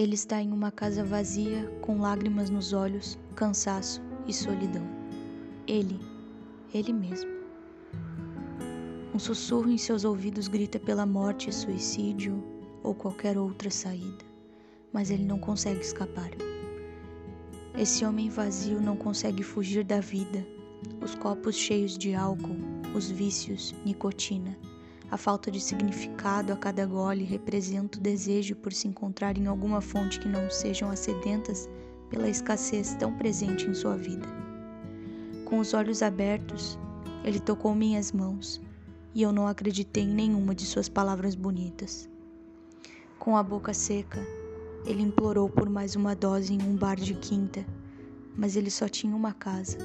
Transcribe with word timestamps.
Ele 0.00 0.14
está 0.14 0.40
em 0.40 0.50
uma 0.50 0.70
casa 0.70 1.04
vazia, 1.04 1.66
com 1.82 2.00
lágrimas 2.00 2.48
nos 2.48 2.72
olhos, 2.72 3.18
cansaço 3.36 4.00
e 4.26 4.32
solidão. 4.32 4.82
Ele, 5.66 6.00
ele 6.72 6.90
mesmo. 6.90 7.30
Um 9.14 9.18
sussurro 9.18 9.70
em 9.70 9.76
seus 9.76 10.06
ouvidos 10.06 10.48
grita 10.48 10.80
pela 10.80 11.04
morte, 11.04 11.54
suicídio 11.54 12.42
ou 12.82 12.94
qualquer 12.94 13.36
outra 13.36 13.70
saída, 13.70 14.24
mas 14.90 15.10
ele 15.10 15.26
não 15.26 15.38
consegue 15.38 15.80
escapar. 15.80 16.30
Esse 17.76 18.02
homem 18.02 18.30
vazio 18.30 18.80
não 18.80 18.96
consegue 18.96 19.42
fugir 19.42 19.84
da 19.84 20.00
vida, 20.00 20.46
os 21.04 21.14
copos 21.14 21.54
cheios 21.54 21.98
de 21.98 22.14
álcool, 22.14 22.56
os 22.96 23.10
vícios, 23.10 23.74
nicotina 23.84 24.56
a 25.10 25.16
falta 25.16 25.50
de 25.50 25.60
significado 25.60 26.52
a 26.52 26.56
cada 26.56 26.86
gole 26.86 27.24
representa 27.24 27.98
o 27.98 28.00
desejo 28.00 28.54
por 28.54 28.72
se 28.72 28.86
encontrar 28.86 29.36
em 29.36 29.46
alguma 29.46 29.80
fonte 29.80 30.20
que 30.20 30.28
não 30.28 30.48
sejam 30.48 30.88
as 30.88 31.00
sedentas 31.00 31.68
pela 32.08 32.28
escassez 32.28 32.94
tão 32.94 33.16
presente 33.16 33.66
em 33.66 33.74
sua 33.74 33.96
vida. 33.96 34.28
Com 35.44 35.58
os 35.58 35.74
olhos 35.74 36.00
abertos, 36.00 36.78
ele 37.24 37.40
tocou 37.40 37.74
minhas 37.74 38.12
mãos 38.12 38.60
e 39.12 39.22
eu 39.22 39.32
não 39.32 39.48
acreditei 39.48 40.04
em 40.04 40.14
nenhuma 40.14 40.54
de 40.54 40.64
suas 40.64 40.88
palavras 40.88 41.34
bonitas. 41.34 42.08
Com 43.18 43.36
a 43.36 43.42
boca 43.42 43.74
seca, 43.74 44.20
ele 44.86 45.02
implorou 45.02 45.48
por 45.48 45.68
mais 45.68 45.96
uma 45.96 46.14
dose 46.14 46.54
em 46.54 46.62
um 46.62 46.76
bar 46.76 46.94
de 46.94 47.14
quinta, 47.14 47.66
mas 48.36 48.54
ele 48.54 48.70
só 48.70 48.88
tinha 48.88 49.14
uma 49.14 49.32
casa. 49.32 49.78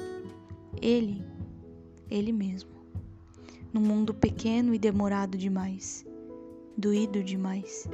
Ele, 0.80 1.26
ele 2.12 2.32
mesmo 2.32 2.75
num 3.76 3.82
mundo 3.82 4.14
pequeno 4.14 4.74
e 4.74 4.80
demorado 4.80 5.38
demais, 5.38 6.06
doído 6.78 7.22
demais. 7.22 7.86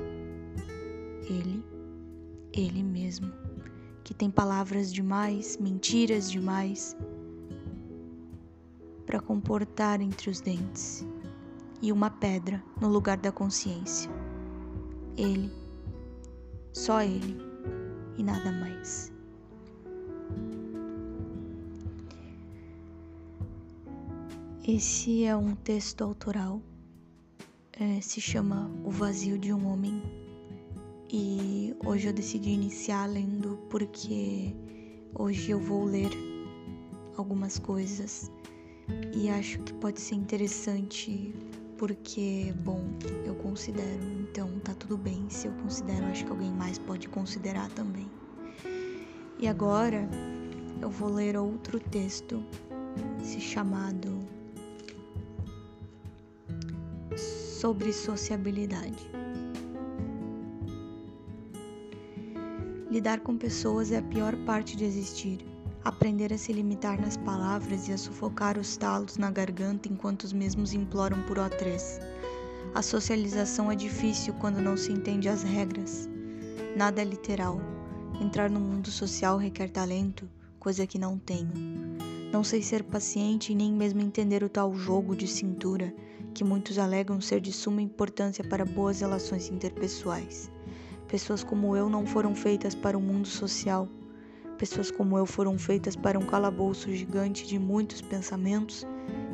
Ele, 1.28 1.66
ele 2.54 2.84
mesmo, 2.84 3.32
que 4.04 4.14
tem 4.14 4.30
palavras 4.30 4.94
demais, 4.94 5.58
mentiras 5.58 6.30
demais 6.30 6.96
para 9.08 9.20
comportar 9.20 10.02
entre 10.02 10.30
os 10.30 10.40
dentes 10.40 11.04
e 11.82 11.92
uma 11.92 12.12
pedra 12.12 12.64
no 12.80 12.88
lugar 12.88 13.18
da 13.18 13.32
consciência. 13.32 14.12
Ele, 15.18 15.52
só 16.72 17.02
ele 17.02 17.42
e 18.20 18.24
nada 18.24 18.52
mais. 18.52 19.12
Esse 24.68 25.24
é 25.24 25.36
um 25.36 25.56
texto 25.56 26.04
autoral, 26.04 26.62
é, 27.74 28.00
se 28.00 28.22
chama 28.22 28.70
O 28.86 28.92
Vazio 28.92 29.36
de 29.36 29.52
um 29.52 29.66
Homem, 29.68 30.04
e 31.12 31.76
hoje 31.84 32.08
eu 32.08 32.14
decidi 32.14 32.52
iniciar 32.52 33.08
lendo 33.08 33.58
porque 33.72 34.56
hoje 35.16 35.50
eu 35.50 35.60
vou 35.60 35.84
ler 35.84 36.12
algumas 37.18 37.58
coisas 37.58 38.32
e 39.16 39.30
acho 39.30 39.58
que 39.62 39.74
pode 39.74 40.00
ser 40.00 40.14
interessante 40.14 41.34
porque, 41.76 42.54
bom, 42.64 42.84
eu 43.26 43.34
considero, 43.34 44.04
então 44.22 44.48
tá 44.60 44.76
tudo 44.76 44.96
bem 44.96 45.28
se 45.28 45.48
eu 45.48 45.54
considero, 45.54 46.06
acho 46.06 46.24
que 46.24 46.32
alguém 46.32 46.52
mais 46.52 46.78
pode 46.78 47.10
considerar 47.10 47.68
também. 47.72 48.08
E 49.40 49.48
agora 49.48 50.08
eu 50.80 50.90
vou 50.92 51.10
ler 51.10 51.36
outro 51.36 51.80
texto 51.80 52.46
se 53.24 53.40
chamado 53.40 54.31
sobre 57.62 57.94
sociabilidade. 57.94 59.08
Lidar 62.90 63.20
com 63.20 63.38
pessoas 63.38 63.92
é 63.92 64.00
a 64.00 64.02
pior 64.02 64.36
parte 64.48 64.76
de 64.76 64.84
existir. 64.84 65.46
Aprender 65.84 66.34
a 66.34 66.40
se 66.40 66.52
limitar 66.52 67.00
nas 67.00 67.18
palavras 67.18 67.88
e 67.88 67.94
a 67.94 68.00
sufocar 68.00 68.58
os 68.58 68.76
talos 68.78 69.16
na 69.18 69.30
garganta 69.30 69.88
enquanto 69.88 70.24
os 70.24 70.34
mesmos 70.34 70.74
imploram 70.74 71.22
por 71.28 71.38
O3. 71.38 72.02
A 72.74 72.82
socialização 72.82 73.72
é 73.72 73.76
difícil 73.76 74.34
quando 74.40 74.60
não 74.60 74.76
se 74.76 74.92
entende 74.92 75.30
as 75.30 75.44
regras. 75.44 76.10
Nada 76.76 77.00
é 77.00 77.06
literal. 77.06 77.62
Entrar 78.20 78.50
no 78.50 78.60
mundo 78.60 78.90
social 78.90 79.38
requer 79.38 79.70
talento, 79.70 80.28
coisa 80.60 80.88
que 80.88 80.98
não 80.98 81.16
tenho. 81.16 81.52
Não 82.34 82.44
sei 82.44 82.64
ser 82.64 82.82
paciente 82.84 83.52
e 83.52 83.56
nem 83.56 83.72
mesmo 83.72 84.02
entender 84.02 84.44
o 84.44 84.50
tal 84.50 84.74
jogo 84.74 85.16
de 85.16 85.28
cintura 85.28 85.94
que 86.34 86.44
muitos 86.44 86.78
alegam 86.78 87.20
ser 87.20 87.40
de 87.42 87.52
suma 87.52 87.82
importância 87.82 88.44
para 88.44 88.66
boas 88.66 89.02
relações 89.02 89.50
interpessoais. 89.50 90.52
Pessoas 91.08 91.44
como 91.44 91.76
eu 91.76 91.90
não 91.90 92.06
foram 92.06 92.34
feitas 92.34 92.74
para 92.74 92.98
o 92.98 93.02
mundo 93.02 93.28
social. 93.28 93.88
Pessoas 94.58 94.92
como 94.92 95.18
eu 95.18 95.26
foram 95.26 95.58
feitas 95.58 95.96
para 95.96 96.18
um 96.18 96.26
calabouço 96.26 96.94
gigante 96.94 97.46
de 97.46 97.60
muitos 97.60 98.02
pensamentos 98.02 98.86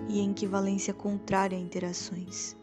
e 0.09 0.27
equivalência 0.27 0.93
contrária 0.93 1.57
a 1.57 1.61
interações. 1.61 2.55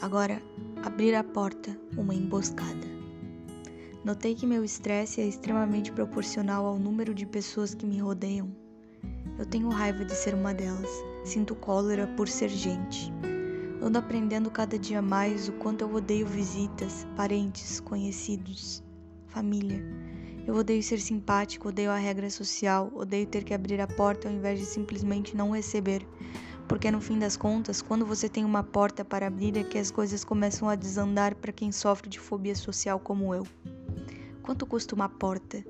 Agora, 0.00 0.40
abrir 0.84 1.14
a 1.14 1.24
porta, 1.24 1.76
uma 1.96 2.14
emboscada. 2.14 2.95
Notei 4.06 4.36
que 4.36 4.46
meu 4.46 4.62
estresse 4.62 5.20
é 5.20 5.26
extremamente 5.26 5.90
proporcional 5.90 6.64
ao 6.64 6.78
número 6.78 7.12
de 7.12 7.26
pessoas 7.26 7.74
que 7.74 7.84
me 7.84 7.98
rodeiam. 7.98 8.48
Eu 9.36 9.44
tenho 9.44 9.68
raiva 9.68 10.04
de 10.04 10.14
ser 10.14 10.32
uma 10.32 10.54
delas, 10.54 10.88
sinto 11.24 11.56
cólera 11.56 12.06
por 12.16 12.28
ser 12.28 12.48
gente. 12.48 13.12
Ando 13.82 13.98
aprendendo 13.98 14.48
cada 14.48 14.78
dia 14.78 15.02
mais 15.02 15.48
o 15.48 15.54
quanto 15.54 15.82
eu 15.82 15.92
odeio 15.92 16.24
visitas, 16.24 17.04
parentes, 17.16 17.80
conhecidos, 17.80 18.80
família. 19.26 19.84
Eu 20.46 20.54
odeio 20.54 20.84
ser 20.84 21.00
simpático, 21.00 21.70
odeio 21.70 21.90
a 21.90 21.98
regra 21.98 22.30
social, 22.30 22.92
odeio 22.94 23.26
ter 23.26 23.42
que 23.42 23.54
abrir 23.54 23.80
a 23.80 23.88
porta 23.88 24.28
ao 24.28 24.34
invés 24.36 24.60
de 24.60 24.66
simplesmente 24.66 25.36
não 25.36 25.50
receber. 25.50 26.06
Porque 26.68 26.92
no 26.92 27.00
fim 27.00 27.18
das 27.18 27.36
contas, 27.36 27.82
quando 27.82 28.06
você 28.06 28.28
tem 28.28 28.44
uma 28.44 28.62
porta 28.62 29.04
para 29.04 29.26
abrir 29.26 29.56
é 29.56 29.64
que 29.64 29.78
as 29.78 29.90
coisas 29.90 30.22
começam 30.22 30.68
a 30.68 30.76
desandar 30.76 31.34
para 31.34 31.50
quem 31.50 31.72
sofre 31.72 32.08
de 32.08 32.20
fobia 32.20 32.54
social 32.54 33.00
como 33.00 33.34
eu. 33.34 33.44
Quanto 34.46 34.64
custa 34.64 34.94
uma 34.94 35.08
porta? 35.08 35.62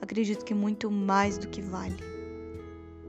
Acredito 0.00 0.46
que 0.46 0.54
muito 0.54 0.90
mais 0.90 1.36
do 1.36 1.46
que 1.46 1.60
vale. 1.60 1.98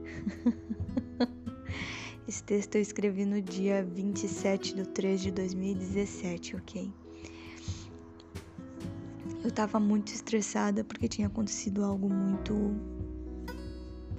Esse 2.28 2.44
texto 2.44 2.74
eu 2.74 2.82
escrevi 2.82 3.24
no 3.24 3.40
dia 3.40 3.82
27 3.82 4.74
de 4.74 4.86
3 4.86 5.22
de 5.22 5.30
2017, 5.30 6.56
ok? 6.56 6.92
Eu 9.42 9.50
tava 9.50 9.80
muito 9.80 10.12
estressada 10.12 10.84
porque 10.84 11.08
tinha 11.08 11.28
acontecido 11.28 11.82
algo 11.82 12.10
muito 12.10 12.76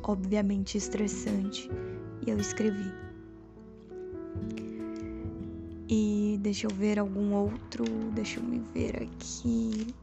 obviamente 0.01 0.79
estressante 0.79 1.69
e 2.25 2.31
eu 2.31 2.39
escrevi. 2.39 2.91
E 5.87 6.39
deixa 6.41 6.65
eu 6.65 6.73
ver 6.73 6.97
algum 6.97 7.35
outro, 7.35 7.85
deixa 8.15 8.39
eu 8.39 8.43
me 8.43 8.57
ver 8.73 9.03
aqui. 9.03 9.93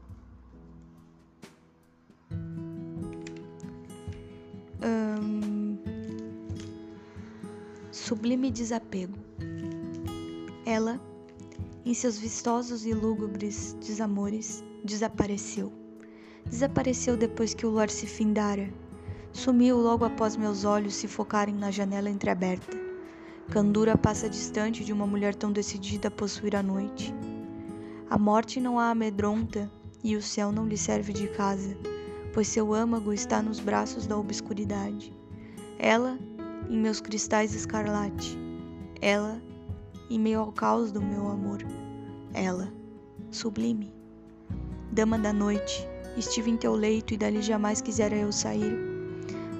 Sublime 7.95 8.51
desapego. 8.51 9.17
Ela, 10.65 10.99
em 11.85 11.93
seus 11.93 12.17
vistosos 12.17 12.85
e 12.85 12.93
lúgubres 12.93 13.73
desamores, 13.79 14.61
desapareceu. 14.83 15.71
Desapareceu 16.45 17.15
depois 17.15 17.53
que 17.53 17.65
o 17.65 17.69
luar 17.69 17.89
se 17.89 18.05
findara. 18.05 18.69
Sumiu 19.31 19.77
logo 19.77 20.03
após 20.03 20.35
meus 20.35 20.65
olhos 20.65 20.93
se 20.93 21.07
focarem 21.07 21.55
na 21.55 21.71
janela 21.71 22.09
entreaberta. 22.09 22.77
Candura 23.49 23.97
passa 23.97 24.29
distante 24.29 24.83
de 24.83 24.91
uma 24.91 25.07
mulher 25.07 25.33
tão 25.33 25.51
decidida 25.51 26.09
a 26.09 26.11
possuir 26.11 26.55
a 26.55 26.61
noite. 26.61 27.13
A 28.09 28.17
morte 28.17 28.59
não 28.59 28.77
a 28.77 28.89
amedronta 28.89 29.71
e 30.03 30.17
o 30.17 30.21
céu 30.21 30.51
não 30.51 30.67
lhe 30.67 30.77
serve 30.77 31.13
de 31.13 31.27
casa, 31.29 31.77
pois 32.33 32.49
seu 32.49 32.73
âmago 32.73 33.13
está 33.13 33.41
nos 33.41 33.59
braços 33.59 34.05
da 34.05 34.17
obscuridade. 34.17 35.15
Ela 35.79 36.19
em 36.69 36.77
meus 36.77 36.99
cristais 36.99 37.53
escarlate, 37.53 38.37
ela 39.01 39.41
em 40.09 40.19
meio 40.19 40.39
ao 40.39 40.51
caos 40.51 40.91
do 40.91 41.01
meu 41.01 41.27
amor, 41.27 41.59
ela, 42.33 42.71
sublime. 43.31 43.93
Dama 44.91 45.17
da 45.17 45.33
noite, 45.33 45.87
estive 46.15 46.51
em 46.51 46.57
teu 46.57 46.73
leito 46.73 47.13
e 47.13 47.17
dali 47.17 47.41
jamais 47.41 47.81
quisera 47.81 48.15
eu 48.15 48.31
sair. 48.31 48.77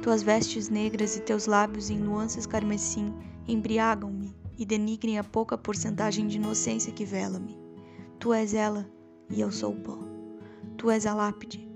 Tuas 0.02 0.22
vestes 0.22 0.70
negras 0.70 1.16
e 1.16 1.22
teus 1.22 1.48
lábios 1.48 1.90
em 1.90 1.98
nuances 1.98 2.46
carmesim 2.46 3.14
embriagam-me 3.48 4.36
e 4.58 4.66
denigrem 4.66 5.18
a 5.18 5.24
pouca 5.24 5.58
porcentagem 5.58 6.28
de 6.28 6.38
inocência 6.38 6.94
que 6.94 7.06
vela-me. 7.06 7.58
Tu 8.20 8.34
és 8.34 8.54
ela 8.54 8.88
e 9.30 9.42
eu 9.42 9.52
sou 9.52 9.74
o 9.74 9.80
pó. 9.80 9.98
Tu 10.78 10.90
és 10.90 11.06
a 11.06 11.14
lápide, 11.14 11.68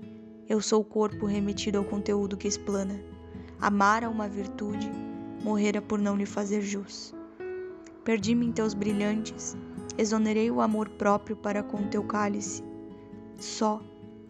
eu 0.48 0.60
sou 0.60 0.80
o 0.80 0.84
corpo 0.84 1.26
remetido 1.26 1.78
ao 1.78 1.84
conteúdo 1.84 2.36
que 2.36 2.48
explana. 2.48 3.00
Amar 3.60 4.04
a 4.04 4.08
uma 4.08 4.28
virtude 4.28 4.90
morrera 5.42 5.80
por 5.80 5.98
não 5.98 6.16
lhe 6.16 6.26
fazer 6.26 6.62
jus. 6.62 7.14
perdi-me 8.04 8.46
em 8.46 8.52
teus 8.52 8.74
brilhantes, 8.74 9.56
exonerei 9.96 10.50
o 10.50 10.60
amor 10.60 10.88
próprio 10.88 11.36
para 11.36 11.62
com 11.62 11.88
teu 11.88 12.02
cálice, 12.02 12.62
só 13.38 13.80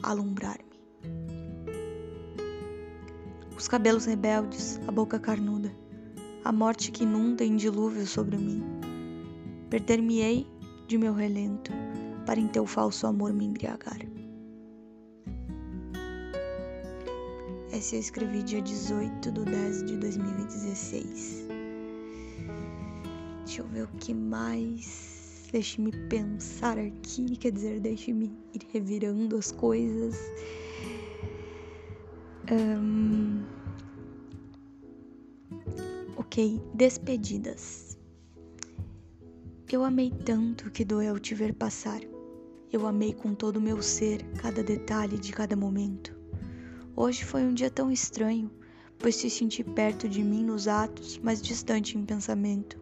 alumbrar-me. 0.03 0.71
Os 3.57 3.69
cabelos 3.69 4.07
rebeldes, 4.07 4.81
a 4.87 4.93
boca 4.93 5.19
carnuda, 5.19 5.71
a 6.45 6.51
morte 6.51 6.91
que 6.91 7.05
inunda 7.05 7.45
em 7.45 7.57
dilúvio 7.57 8.07
sobre 8.07 8.37
mim. 8.37 8.63
Perder-me-ei 9.69 10.47
de 10.87 10.99
meu 10.99 11.13
relento, 11.13 11.71
para 12.27 12.41
em 12.41 12.49
teu 12.49 12.67
falso 12.67 13.07
amor 13.07 13.33
me 13.33 13.45
embriagar. 13.45 14.10
Essa 17.73 17.95
eu 17.95 18.01
escrevi 18.01 18.43
dia 18.43 18.61
18 18.61 19.31
de 19.31 19.45
10 19.45 19.85
de 19.85 19.97
2016. 19.97 21.47
Deixa 23.45 23.63
eu 23.63 23.67
ver 23.69 23.85
o 23.85 23.89
que 23.99 24.13
mais. 24.13 25.49
Deixe-me 25.53 25.93
pensar 26.09 26.77
aqui, 26.79 27.37
quer 27.37 27.53
dizer, 27.53 27.79
deixe-me 27.79 28.27
ir 28.53 28.67
revirando 28.73 29.37
as 29.37 29.53
coisas. 29.53 30.17
Um... 32.51 33.45
Ok, 36.17 36.61
despedidas. 36.75 37.97
Eu 39.71 39.85
amei 39.85 40.11
tanto 40.11 40.71
que 40.73 40.85
doeu 40.85 41.21
te 41.21 41.37
ver 41.37 41.55
passar. 41.55 42.01
Eu 42.73 42.85
amei 42.85 43.15
com 43.15 43.33
todo 43.33 43.59
o 43.59 43.61
meu 43.61 43.81
ser 43.81 44.25
cada 44.35 44.63
detalhe 44.63 45.19
de 45.19 45.33
cada 45.33 45.55
momento. 45.55 46.20
Hoje 47.03 47.25
foi 47.25 47.45
um 47.45 47.55
dia 47.55 47.71
tão 47.71 47.91
estranho, 47.91 48.51
pois 48.99 49.19
te 49.19 49.31
senti 49.31 49.65
perto 49.65 50.07
de 50.07 50.23
mim 50.23 50.45
nos 50.45 50.69
atos, 50.69 51.19
mas 51.25 51.41
distante 51.41 51.97
em 51.97 52.05
pensamento. 52.05 52.79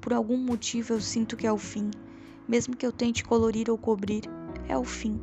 Por 0.00 0.12
algum 0.12 0.36
motivo 0.36 0.94
eu 0.94 1.00
sinto 1.00 1.36
que 1.36 1.46
é 1.46 1.52
o 1.52 1.56
fim. 1.56 1.88
Mesmo 2.48 2.76
que 2.76 2.84
eu 2.84 2.90
tente 2.90 3.22
colorir 3.22 3.70
ou 3.70 3.78
cobrir, 3.78 4.24
é 4.68 4.76
o 4.76 4.82
fim. 4.82 5.20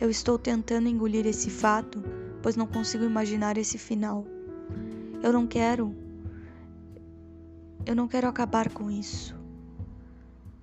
Eu 0.00 0.10
estou 0.10 0.36
tentando 0.36 0.88
engolir 0.88 1.24
esse 1.24 1.50
fato, 1.50 2.02
pois 2.42 2.56
não 2.56 2.66
consigo 2.66 3.04
imaginar 3.04 3.56
esse 3.56 3.78
final. 3.78 4.26
Eu 5.22 5.32
não 5.32 5.46
quero. 5.46 5.94
Eu 7.86 7.94
não 7.94 8.08
quero 8.08 8.26
acabar 8.26 8.70
com 8.70 8.90
isso. 8.90 9.36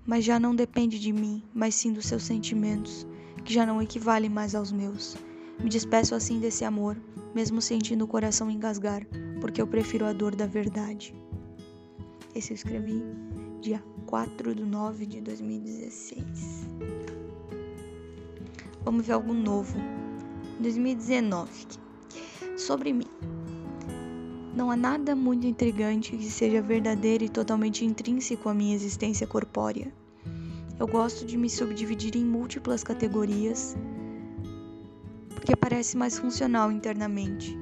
Mas 0.05 0.25
já 0.25 0.37
não 0.37 0.53
depende 0.53 0.99
de 0.99 1.13
mim, 1.13 1.45
mas 1.53 1.75
sim 1.75 1.93
dos 1.93 2.07
seus 2.07 2.23
sentimentos, 2.23 3.07
que 3.45 3.53
já 3.53 3.65
não 3.65 3.81
equivalem 3.81 4.29
mais 4.29 4.53
aos 4.53 4.69
meus. 4.69 5.15
Me 5.61 5.69
despeço 5.69 6.15
assim 6.15 6.39
desse 6.39 6.63
amor, 6.63 6.97
mesmo 7.35 7.61
sentindo 7.61 8.05
o 8.05 8.07
coração 8.07 8.49
engasgar, 8.49 9.05
porque 9.41 9.61
eu 9.61 9.67
prefiro 9.67 10.05
a 10.05 10.13
dor 10.13 10.35
da 10.35 10.45
verdade. 10.45 11.13
Esse 12.33 12.51
eu 12.51 12.55
escrevi 12.55 13.03
dia 13.59 13.83
4 14.05 14.55
de 14.55 14.63
9 14.63 15.05
de 15.05 15.21
2016. 15.21 16.67
Vamos 18.83 19.05
ver 19.05 19.13
algo 19.13 19.33
novo. 19.33 19.77
2019. 20.59 21.49
Sobre 22.57 22.93
mim. 22.93 23.07
Não 24.55 24.71
há 24.71 24.75
nada 24.75 25.15
muito 25.15 25.45
intrigante 25.45 26.17
que 26.17 26.29
seja 26.29 26.61
verdadeiro 26.61 27.23
e 27.23 27.29
totalmente 27.29 27.85
intrínseco 27.85 28.49
à 28.49 28.53
minha 28.53 28.75
existência 28.75 29.27
corpórea. 29.27 29.93
Eu 30.79 30.87
gosto 30.87 31.25
de 31.25 31.37
me 31.37 31.49
subdividir 31.49 32.15
em 32.15 32.23
múltiplas 32.23 32.83
categorias 32.83 33.75
porque 35.39 35.55
parece 35.55 35.95
mais 35.95 36.19
funcional 36.19 36.69
internamente. 36.69 37.57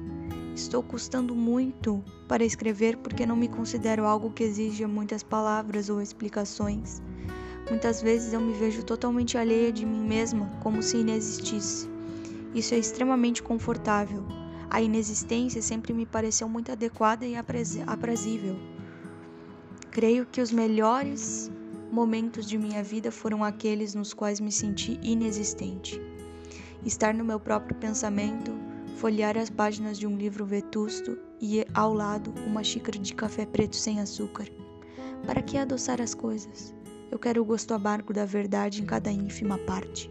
Estou 0.52 0.82
custando 0.82 1.32
muito 1.32 2.02
para 2.26 2.44
escrever 2.44 2.96
porque 2.96 3.24
não 3.24 3.36
me 3.36 3.46
considero 3.46 4.04
algo 4.04 4.32
que 4.32 4.42
exija 4.42 4.88
muitas 4.88 5.22
palavras 5.22 5.88
ou 5.88 6.02
explicações. 6.02 7.00
Muitas 7.70 8.02
vezes 8.02 8.32
eu 8.32 8.40
me 8.40 8.52
vejo 8.52 8.82
totalmente 8.82 9.38
alheia 9.38 9.70
de 9.70 9.86
mim 9.86 10.04
mesma, 10.04 10.50
como 10.60 10.82
se 10.82 10.96
inexistisse. 10.96 11.88
Isso 12.52 12.74
é 12.74 12.78
extremamente 12.78 13.44
confortável. 13.44 14.24
A 14.68 14.82
inexistência 14.82 15.62
sempre 15.62 15.92
me 15.92 16.04
pareceu 16.04 16.48
muito 16.48 16.72
adequada 16.72 17.24
e 17.24 17.36
aprazível. 17.36 18.56
Creio 19.92 20.26
que 20.26 20.40
os 20.40 20.50
melhores 20.50 21.48
momentos 21.92 22.44
de 22.44 22.58
minha 22.58 22.82
vida 22.82 23.12
foram 23.12 23.44
aqueles 23.44 23.94
nos 23.94 24.12
quais 24.12 24.40
me 24.40 24.50
senti 24.50 24.98
inexistente. 25.00 26.02
Estar 26.84 27.12
no 27.12 27.24
meu 27.24 27.40
próprio 27.40 27.76
pensamento, 27.76 28.52
folhear 28.96 29.36
as 29.36 29.50
páginas 29.50 29.98
de 29.98 30.06
um 30.06 30.16
livro 30.16 30.46
vetusto 30.46 31.18
e, 31.40 31.64
ao 31.74 31.92
lado, 31.92 32.32
uma 32.46 32.62
xícara 32.62 32.98
de 32.98 33.14
café 33.14 33.44
preto 33.44 33.76
sem 33.76 34.00
açúcar. 34.00 34.48
Para 35.26 35.42
que 35.42 35.58
adoçar 35.58 36.00
as 36.00 36.14
coisas? 36.14 36.74
Eu 37.10 37.18
quero 37.18 37.42
o 37.42 37.44
gosto 37.44 37.74
amargo 37.74 38.12
da 38.12 38.24
verdade 38.24 38.82
em 38.82 38.86
cada 38.86 39.10
ínfima 39.10 39.58
parte, 39.58 40.10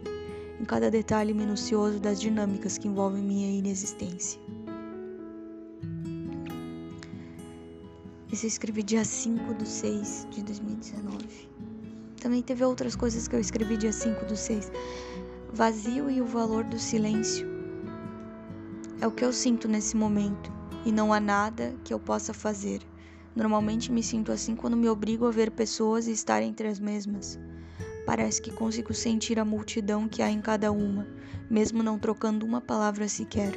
em 0.60 0.64
cada 0.64 0.90
detalhe 0.90 1.32
minucioso 1.32 1.98
das 2.00 2.20
dinâmicas 2.20 2.76
que 2.76 2.88
envolvem 2.88 3.22
minha 3.22 3.50
inexistência. 3.50 4.40
Isso 8.30 8.44
eu 8.44 8.48
escrevi 8.48 8.82
dia 8.82 9.04
5 9.04 9.54
de 9.54 9.66
6 9.66 10.28
de 10.30 10.42
2019. 10.42 11.48
Também 12.20 12.42
teve 12.42 12.62
outras 12.64 12.94
coisas 12.94 13.26
que 13.26 13.34
eu 13.34 13.40
escrevi 13.40 13.76
dia 13.76 13.92
5 13.92 14.26
do 14.26 14.36
6. 14.36 14.70
Vazio 15.50 16.10
e 16.10 16.20
o 16.20 16.26
valor 16.26 16.62
do 16.62 16.78
silêncio 16.78 17.48
é 19.00 19.06
o 19.06 19.10
que 19.10 19.24
eu 19.24 19.32
sinto 19.32 19.66
nesse 19.66 19.96
momento 19.96 20.52
e 20.84 20.92
não 20.92 21.10
há 21.10 21.18
nada 21.18 21.74
que 21.82 21.92
eu 21.92 21.98
possa 21.98 22.34
fazer. 22.34 22.82
Normalmente 23.34 23.90
me 23.90 24.02
sinto 24.02 24.30
assim 24.30 24.54
quando 24.54 24.76
me 24.76 24.90
obrigo 24.90 25.26
a 25.26 25.30
ver 25.30 25.50
pessoas 25.50 26.06
e 26.06 26.12
estar 26.12 26.42
entre 26.42 26.68
as 26.68 26.78
mesmas. 26.78 27.40
Parece 28.04 28.42
que 28.42 28.52
consigo 28.52 28.92
sentir 28.92 29.38
a 29.38 29.44
multidão 29.44 30.06
que 30.06 30.20
há 30.20 30.30
em 30.30 30.40
cada 30.42 30.70
uma, 30.70 31.08
mesmo 31.48 31.82
não 31.82 31.98
trocando 31.98 32.44
uma 32.44 32.60
palavra 32.60 33.08
sequer. 33.08 33.54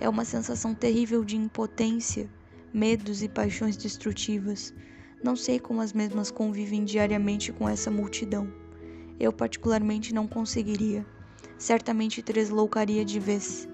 É 0.00 0.08
uma 0.08 0.24
sensação 0.24 0.74
terrível 0.74 1.22
de 1.22 1.36
impotência, 1.36 2.28
medos 2.72 3.22
e 3.22 3.28
paixões 3.28 3.76
destrutivas. 3.76 4.72
Não 5.22 5.36
sei 5.36 5.60
como 5.60 5.82
as 5.82 5.92
mesmas 5.92 6.30
convivem 6.30 6.84
diariamente 6.86 7.52
com 7.52 7.68
essa 7.68 7.90
multidão. 7.90 8.61
Eu, 9.18 9.32
particularmente, 9.32 10.14
não 10.14 10.26
conseguiria. 10.26 11.06
Certamente 11.58 12.22
tresloucaria 12.22 13.04
de 13.04 13.20
vez. 13.20 13.68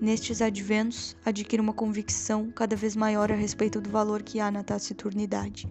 Nestes 0.00 0.40
adventos, 0.40 1.16
adquiro 1.24 1.62
uma 1.62 1.72
convicção 1.72 2.52
cada 2.52 2.76
vez 2.76 2.94
maior 2.94 3.32
a 3.32 3.34
respeito 3.34 3.80
do 3.80 3.90
valor 3.90 4.22
que 4.22 4.38
há 4.38 4.48
na 4.50 4.62
taciturnidade. 4.62 5.68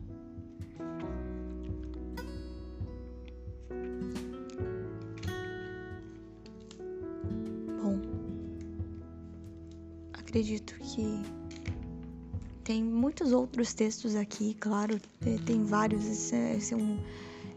Bom, 7.81 8.01
acredito 10.13 10.75
que 10.79 11.23
tem 12.65 12.83
muitos 12.83 13.31
outros 13.31 13.73
textos 13.73 14.13
aqui, 14.13 14.53
claro, 14.55 14.99
tem 15.45 15.63
vários. 15.63 16.05
Esse 16.05 16.35
é, 16.35 16.57
esse 16.57 16.73
é 16.73 16.77
um, 16.77 16.99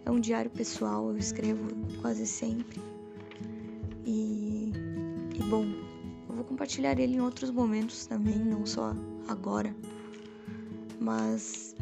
é 0.05 0.11
um 0.11 0.21
diário 0.21 0.51
pessoal, 0.51 1.11
eu 1.11 1.17
escrevo 1.17 1.69
quase 2.01 2.27
sempre. 2.27 2.81
E, 4.05 4.73
e 5.35 5.43
bom, 5.49 5.67
compartilhar 6.45 6.99
ele 6.99 7.15
em 7.15 7.21
outros 7.21 7.51
momentos 7.51 8.07
também, 8.07 8.39
não 8.39 8.67
só 8.67 8.95
agora. 9.29 9.75
Mas 11.01 11.75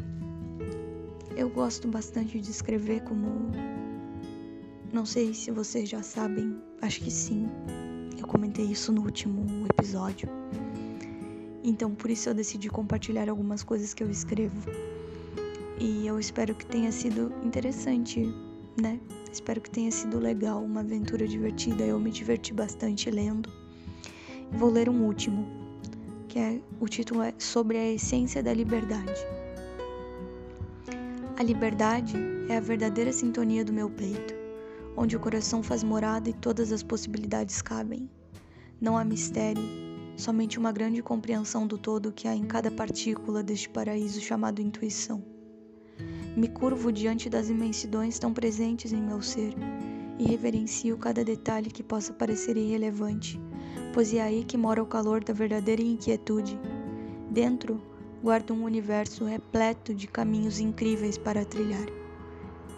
eu 1.35 1.49
gosto 1.49 1.87
bastante 1.87 2.39
de 2.39 2.51
escrever 2.51 3.01
como 3.03 3.51
não 4.93 5.05
sei 5.05 5.33
se 5.33 5.51
vocês 5.51 5.87
já 5.89 6.01
sabem, 6.01 6.57
acho 6.81 7.01
que 7.01 7.11
sim. 7.11 7.47
Eu 8.17 8.25
comentei 8.25 8.65
isso 8.65 8.91
no 8.91 9.01
último 9.01 9.65
episódio. 9.67 10.29
Então, 11.63 11.93
por 11.93 12.09
isso 12.09 12.29
eu 12.29 12.33
decidi 12.33 12.69
compartilhar 12.69 13.29
algumas 13.29 13.63
coisas 13.63 13.93
que 13.93 14.03
eu 14.03 14.09
escrevo. 14.09 14.69
E 15.81 16.05
eu 16.05 16.19
espero 16.19 16.53
que 16.53 16.65
tenha 16.65 16.91
sido 16.91 17.31
interessante, 17.41 18.21
né? 18.81 18.99
Espero 19.31 19.61
que 19.61 19.69
tenha 19.69 19.89
sido 19.89 20.19
legal, 20.19 20.61
uma 20.61 20.81
aventura 20.81 21.25
divertida. 21.25 21.85
Eu 21.85 21.97
me 21.97 22.11
diverti 22.11 22.53
bastante 22.53 23.09
lendo. 23.09 23.49
Vou 24.51 24.69
ler 24.69 24.89
um 24.89 25.05
último, 25.05 25.47
que 26.27 26.37
é 26.37 26.59
o 26.81 26.87
título 26.89 27.21
é 27.21 27.33
Sobre 27.37 27.77
a 27.77 27.93
essência 27.93 28.43
da 28.43 28.53
liberdade. 28.53 29.25
A 31.37 31.43
liberdade 31.43 32.17
é 32.49 32.57
a 32.57 32.59
verdadeira 32.59 33.13
sintonia 33.13 33.63
do 33.63 33.71
meu 33.71 33.89
peito, 33.89 34.33
onde 34.97 35.15
o 35.15 35.19
coração 35.19 35.63
faz 35.63 35.81
morada 35.81 36.29
e 36.29 36.33
todas 36.33 36.73
as 36.73 36.83
possibilidades 36.83 37.61
cabem. 37.61 38.09
Não 38.81 38.97
há 38.97 39.05
mistério, 39.05 39.63
somente 40.17 40.59
uma 40.59 40.73
grande 40.73 41.01
compreensão 41.01 41.65
do 41.65 41.77
todo 41.77 42.11
que 42.11 42.27
há 42.27 42.35
em 42.35 42.43
cada 42.43 42.69
partícula 42.69 43.41
deste 43.41 43.69
paraíso 43.69 44.19
chamado 44.19 44.61
intuição. 44.61 45.38
Me 46.39 46.47
curvo 46.47 46.91
diante 46.91 47.29
das 47.29 47.49
imensidões 47.49 48.17
tão 48.17 48.33
presentes 48.33 48.93
em 48.93 49.01
meu 49.01 49.21
ser 49.21 49.53
e 50.17 50.23
reverencio 50.23 50.97
cada 50.97 51.23
detalhe 51.23 51.69
que 51.69 51.83
possa 51.83 52.13
parecer 52.13 52.55
irrelevante 52.55 53.39
pois 53.93 54.13
é 54.13 54.21
aí 54.21 54.43
que 54.43 54.57
mora 54.57 54.81
o 54.81 54.85
calor 54.85 55.23
da 55.23 55.33
verdadeira 55.33 55.81
inquietude. 55.81 56.59
Dentro, 57.31 57.81
guardo 58.23 58.53
um 58.53 58.63
universo 58.63 59.25
repleto 59.25 59.93
de 59.93 60.07
caminhos 60.07 60.59
incríveis 60.59 61.17
para 61.17 61.45
trilhar. 61.45 61.87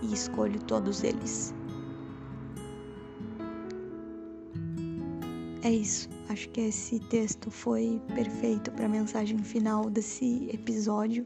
e 0.04 0.14
escolho 0.14 0.60
todos 0.64 1.04
eles. 1.04 1.54
É 5.62 5.70
isso. 5.70 6.10
Acho 6.28 6.50
que 6.50 6.62
esse 6.62 7.00
texto 7.02 7.52
foi 7.52 8.02
perfeito 8.16 8.72
para 8.72 8.88
a 8.88 8.90
mensagem 8.90 9.38
final 9.44 9.92
desse 9.92 10.50
episódio. 10.52 11.24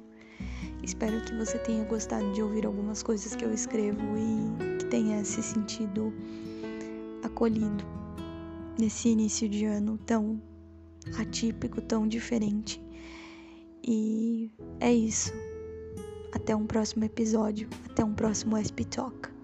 Espero 0.85 1.19
que 1.25 1.35
você 1.35 1.57
tenha 1.57 1.83
gostado 1.83 2.31
de 2.33 2.43
ouvir 2.43 2.63
algumas 2.63 3.01
coisas 3.01 3.35
que 3.35 3.43
eu 3.43 3.51
escrevo 3.51 3.99
e 4.15 4.77
que 4.77 4.85
tenha 4.85 5.25
se 5.25 5.41
sentido 5.41 6.13
acolhido 7.23 7.83
nesse 8.79 9.09
início 9.09 9.49
de 9.49 9.65
ano 9.65 9.97
tão 10.05 10.39
atípico, 11.17 11.81
tão 11.81 12.07
diferente. 12.07 12.79
E 13.83 14.51
é 14.79 14.93
isso. 14.93 15.33
Até 16.31 16.55
um 16.55 16.67
próximo 16.67 17.03
episódio, 17.03 17.67
até 17.89 18.05
um 18.05 18.13
próximo 18.13 18.55
SP 18.55 18.85
Talk. 18.85 19.34